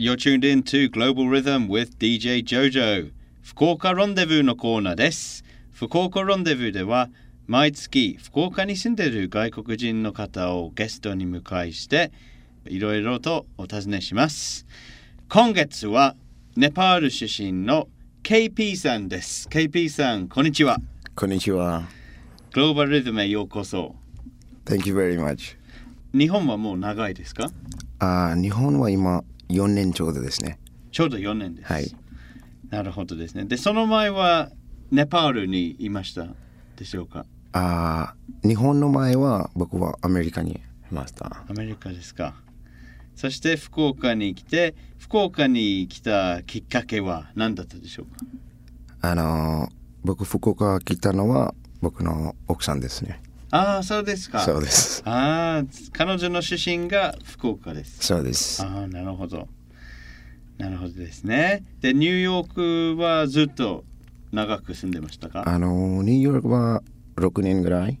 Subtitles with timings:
[0.00, 3.10] You're tuned in to Global Rhythm with DJ Jojo.
[3.42, 7.10] 福岡ロンデブーのコーナーです福岡ロンデブーでは
[7.48, 12.12] 毎月福岡に住んでいる外国人の方をゲストに迎えして
[12.66, 14.66] いろいろとお尋ねします
[15.28, 16.14] 今月は
[16.54, 17.88] ネパール出身の
[18.22, 20.76] KP さんです KP さんこんにちは
[21.16, 21.88] こんにちは。
[22.52, 23.96] グローバルリズムへようこそ
[24.64, 25.56] Thank you very much.
[26.16, 27.50] 日本はもう長いですか
[27.98, 30.58] あー日本は今4年ちょうどですね。
[30.92, 31.72] ちょうど4年です。
[31.72, 31.94] はい。
[32.70, 33.44] なるほどですね。
[33.44, 34.50] で、その前は
[34.90, 36.26] ネパールにいました
[36.76, 37.24] でしょうか？
[37.52, 40.60] あー日本の前は僕はアメリカにい
[40.94, 41.44] ました。
[41.48, 42.34] アメリカですか。
[43.16, 49.08] そして福岡に来て、福岡に来たきっかけは何だったでしょうか？
[49.10, 53.20] あのー僕福岡来たのは僕の奥さんですね。
[53.50, 54.40] ああ、そうですか。
[54.40, 55.02] そうです。
[55.06, 57.98] ああ、彼女の出身が福岡です。
[58.06, 58.62] そうです。
[58.62, 59.48] ああ、なるほど。
[60.58, 61.64] なるほどですね。
[61.80, 63.84] で、ニューヨークはずっと
[64.32, 65.44] 長く住んでましたか？
[65.46, 66.82] あのーニューヨークは
[67.16, 67.98] 6年ぐらい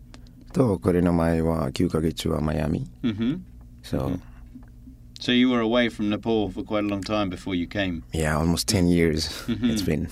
[0.52, 2.86] とこれの前は9ヶ月はマイアミ。
[3.02, 3.44] うんふん。
[3.82, 4.18] So
[5.20, 8.02] So you were away from Nepal for quite a long time before you came?
[8.12, 10.08] yeah, almost 10 years it's been.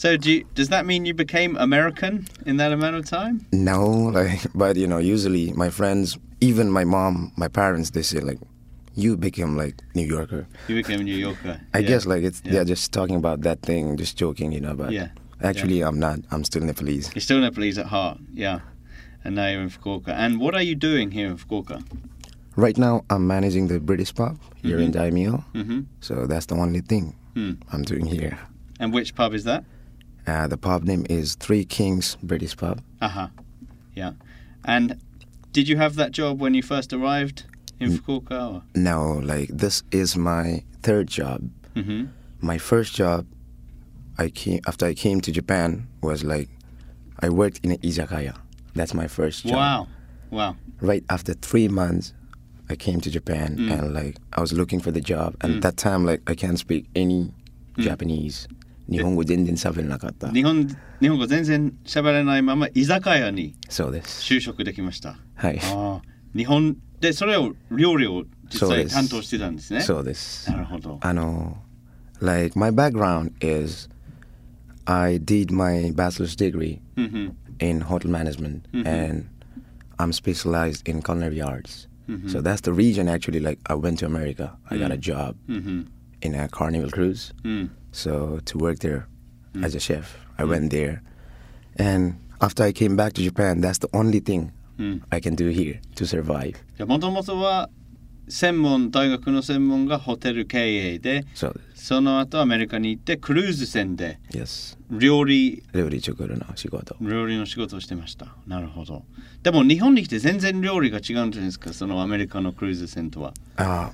[0.00, 3.44] So do you, does that mean you became American in that amount of time?
[3.52, 3.84] No,
[4.18, 8.38] like, but you know, usually my friends, even my mom, my parents, they say like,
[8.94, 10.46] you became like New Yorker.
[10.68, 11.60] You became a New Yorker.
[11.74, 11.88] I Yeah.
[11.88, 12.52] guess like it's Yeah.
[12.52, 14.72] they're just talking about that thing, just joking, you know.
[14.74, 15.08] But Yeah.
[15.42, 16.20] actually, I'm not.
[16.30, 17.10] I'm still Nepalese.
[17.14, 18.60] You're still Nepalese at heart, yeah.
[19.22, 20.14] And now you're in Fukuoka.
[20.16, 21.84] And what are you doing here in Fukuoka?
[22.56, 26.80] Right now, I'm managing the British pub here in Daimyo, hmm so that's the only
[26.80, 27.52] thing Hmm.
[27.70, 28.38] I'm doing here.
[28.80, 29.62] And which pub is that?
[30.26, 32.82] Uh, the pub name is Three Kings British Pub.
[33.00, 33.30] Aha.
[33.94, 34.12] Yeah.
[34.64, 34.98] And
[35.52, 37.44] did you have that job when you first arrived
[37.80, 38.54] in Fukuoka?
[38.54, 38.62] Or?
[38.74, 41.48] No, like this is my third job.
[41.74, 42.04] hmm
[42.40, 43.26] My first job,
[44.18, 46.48] I came after I came to Japan was like,
[47.20, 48.36] I worked in an izakaya.
[48.74, 49.54] That's my first job.
[49.56, 49.88] Wow.
[50.30, 50.56] Wow.
[50.80, 52.14] right after three months
[52.68, 53.72] i came to japan Mm.
[53.72, 55.60] and like i was looking for the job and Mm.
[55.62, 57.32] that time like i can't speak any
[57.78, 58.46] japanese
[58.90, 60.30] 日本語全然喋れなかった。
[60.30, 60.66] 日本
[61.00, 64.22] 日本語全然喋れないまま居酒屋にそうです。
[64.22, 65.16] 就職できました。
[65.34, 65.60] はい。
[66.36, 69.80] 日本でそれを料理を実際そうです担当してたんですね。
[69.80, 70.50] そうです。
[70.50, 70.98] なるほど。
[71.00, 71.56] あの、
[72.20, 73.88] like my background is
[74.86, 76.80] I did my bachelor's degree
[77.60, 78.86] in hotel management Mhm.
[78.86, 79.24] and
[79.98, 81.86] I'm specialized in culinary arts.
[82.08, 82.28] Mhm.
[82.28, 84.56] So that's the reason actually like I went to America.
[84.68, 85.00] I got a Mm.
[85.00, 85.88] job うん
[86.21, 87.33] in a carnival cruise.
[87.43, 87.71] うんうん。
[87.91, 89.03] So to work there
[89.53, 89.65] Mm.
[89.65, 90.03] as a chef,
[90.37, 90.99] I went there.
[91.77, 95.01] And after I came back to Japan, that's the only thing うん。
[95.09, 96.55] I can do here to survive.
[96.77, 97.69] じゃもともとは
[98.27, 106.97] 専門大学の専門がホテル経営で So その後アメリカに行ってクルーズ船で yes, 料理料理作るの仕事。
[106.99, 108.35] 料理の仕事をしてました。
[108.47, 109.05] なるほど。
[109.43, 113.33] でも日本に来て全然料理が違うんじゃないですかそのアメリカのクルーズ船とは。
[113.57, 113.91] Uh,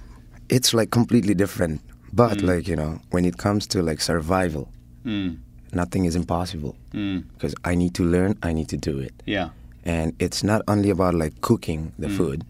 [0.48, 1.80] it's like completely different.
[2.13, 2.49] but mm.
[2.49, 4.69] like you know, when it comes to like survival,
[5.05, 5.37] mm.
[5.73, 7.25] nothing is impossible mm.
[7.35, 9.13] because I need to learn, I need to do it.
[9.27, 9.51] Yeah,
[9.85, 12.17] and it's not only about like cooking the mm.
[12.17, 12.45] food.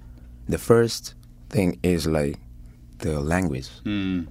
[0.48, 1.14] The first
[1.50, 2.38] thing is like
[2.98, 4.26] the language mm.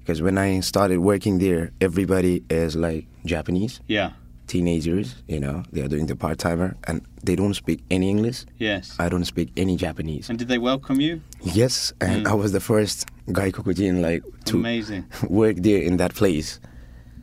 [0.00, 3.80] because when I started working there, everybody is like Japanese.
[3.86, 4.12] Yeah
[4.49, 8.45] teenagers, you know, they are doing the part timer and they don't speak any English.
[8.59, 8.95] Yes.
[8.99, 10.29] I don't speak any Japanese.
[10.29, 11.21] And did they welcome you?
[11.41, 12.31] Yes, and Mm.
[12.31, 15.05] I was the first gaikokujin like to Amazing.
[15.29, 16.59] work there in that place.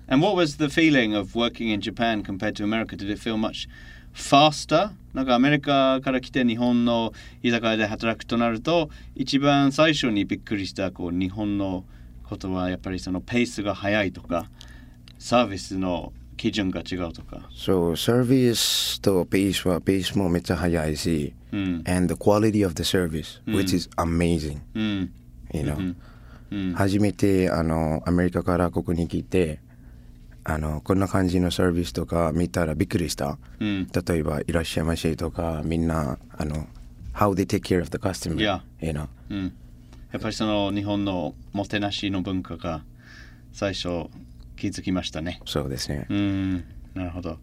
[0.09, 2.97] And what was the feeling of working in Japan compared to America?
[2.97, 3.69] Did it feel much
[4.13, 4.91] faster?
[5.15, 7.13] なんかアメリカから来て日本の
[7.43, 11.85] 居酒屋で働くとなると一番最初にびっくりしたこう日本の
[12.25, 14.51] ことはやっぱりそのペースが速いとか
[15.19, 17.50] サービスの 基準が違うとか。
[17.98, 25.12] サービスとペースはペースもめちゃ速いし、うん、and the quality of the service,、うん、which is amazing.、うん、
[25.54, 25.96] you know?、
[26.52, 29.60] うん、初めてあのアメリカからここに来て、
[30.50, 33.38] あのこんな感じのサービスとか見たらびっくりした。
[33.60, 36.68] うん、例えば、いらっしゃいませとか、みんな、あの、
[37.14, 38.36] how they take care of the customer,
[39.36, 39.54] ん、
[40.14, 42.84] やっぱりその日本のもてなしの文化が
[43.52, 44.08] 最初、
[45.45, 46.07] そうですね。
[46.09, 46.63] Mm,
[46.95, 47.39] なるほど.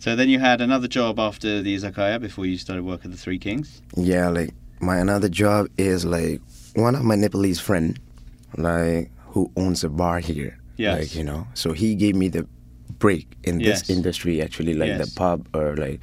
[0.00, 3.16] So then you had another job after the izakaya before you started work at the
[3.16, 3.82] Three Kings.
[3.96, 6.40] Yeah, like my another job is like
[6.74, 7.98] one of my Nepalese friend,
[8.58, 10.58] like who owns a bar here.
[10.76, 10.98] Yes.
[10.98, 12.46] Like you know, so he gave me the
[12.98, 13.82] break in Yes.
[13.82, 15.08] this industry actually, like Yes.
[15.08, 16.00] the pub or like.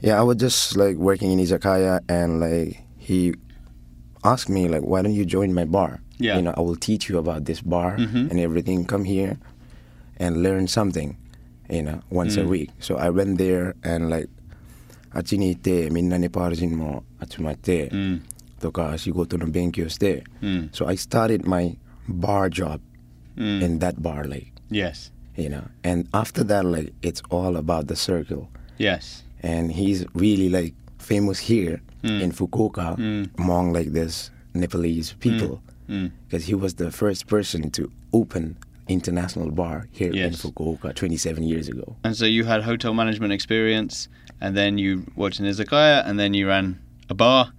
[0.00, 3.34] Yeah, I was just like working in izakaya and like he
[4.24, 6.00] asked me like, why don't you join my bar?
[6.18, 6.36] Yeah.
[6.36, 8.30] You know, I will teach you about this bar Mhm.
[8.30, 8.84] and everything.
[8.84, 9.38] Come here
[10.18, 11.16] and learn something,
[11.70, 12.48] you know, once a Mm.
[12.48, 12.70] week.
[12.80, 14.28] So I went there and like
[15.14, 18.22] あっちに行ってみんなネパール人も集まって、うん。
[18.60, 20.70] とか仕事の勉強して、うん。
[20.72, 21.76] So I started my
[22.08, 22.80] bar job
[23.36, 23.62] うん。
[23.62, 25.10] in that bar like Yes.
[25.36, 28.46] you know and after that like it's all about the circle
[28.78, 29.24] Yes.
[29.42, 32.22] and he's really like famous here Mm.
[32.22, 33.30] in Fukuoka Mm.
[33.38, 35.58] among like this Nepalese people
[35.88, 36.12] うん。
[36.30, 38.56] because he was the first person to open
[38.87, 41.95] international bar here in Fukuoka 27 years ago.
[42.03, 44.07] And so you had hotel management experience,
[44.41, 46.79] and then you worked in izakaya, and then you ran
[47.09, 47.51] a bar,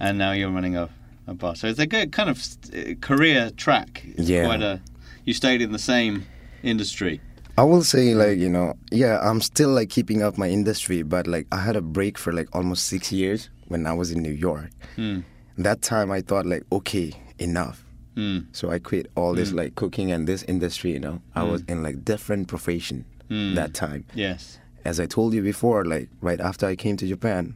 [0.00, 0.88] and now you're running a,
[1.26, 1.56] a bar.
[1.56, 2.42] So it's a good kind of
[2.74, 4.04] uh, career track.
[4.16, 4.46] It's Yeah.
[4.46, 4.80] Quite a.
[5.24, 6.26] You stayed in the same
[6.62, 7.20] industry.
[7.56, 11.28] I will say like you know yeah I'm still like keeping up my industry but
[11.28, 14.32] like I had a break for like almost 6 years when I was in New
[14.32, 14.70] York.
[14.96, 15.20] Hmm.
[15.56, 17.84] That time I thought like okay enough.
[18.15, 18.39] Hmm.
[18.51, 21.21] So I quit all this like cooking and this industry, you know.
[21.35, 23.53] I was in like different profession Mm.
[23.55, 24.05] that time.
[24.15, 24.57] Yes.
[24.83, 27.53] As I told you before, like right after I came to Japan,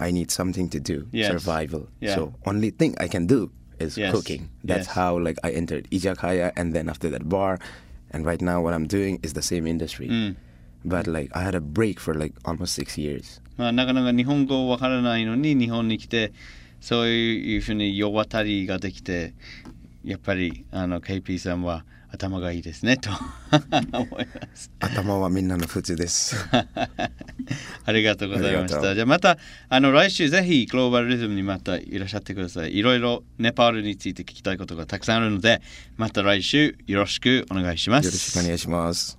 [0.00, 1.28] I need something to do, Yes.
[1.30, 1.88] survival.
[2.00, 2.14] Yeah.
[2.16, 4.12] So only thing I can do is Yes.
[4.14, 4.48] cooking.
[4.64, 4.96] That's Yes.
[4.96, 7.58] how like I entered izakaya and then after that bar
[8.10, 10.08] and right now what I'm doing is the same industry.
[10.08, 10.36] うん。
[10.86, 13.40] But like I had a break for like almost 6 years.
[13.58, 16.32] まあ、なかなか日本語わからないのに日本に来て
[16.80, 19.32] そういうふうに世渡りができて
[20.03, 23.09] やっぱりあの KP さんは頭がいいですねと
[23.93, 24.71] 思います。
[24.79, 26.35] 頭はみんなの普通です。
[27.85, 28.95] ありがとうございました。
[28.95, 29.37] じゃあまた
[29.69, 32.75] あの来週ぜひグローバルリズムにまたいらっしゃってください。
[32.75, 35.61] いろいろネパールについて聞きたいことがたくさんあるので
[35.97, 38.05] また来週よろしくお願いします。
[38.05, 39.18] よろしくお願いします。